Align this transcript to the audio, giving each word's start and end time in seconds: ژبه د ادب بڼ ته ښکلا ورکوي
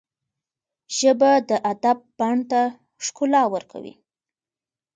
ژبه 0.97 1.31
د 1.49 1.51
ادب 1.71 1.97
بڼ 2.19 2.37
ته 2.51 2.61
ښکلا 3.05 3.43
ورکوي 3.53 3.93